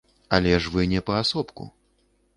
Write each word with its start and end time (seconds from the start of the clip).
Але 0.37 0.53
ж 0.63 0.71
вы 0.77 0.87
не 0.95 1.03
паасобку. 1.11 1.71